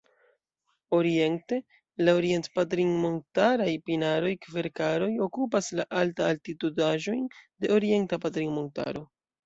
[0.99, 1.59] Oriente,
[2.07, 9.11] la orient-patrinmontaraj pinaroj-kverkaroj okupas la alta-altitudaĵojn de Orienta Patrinmontaro.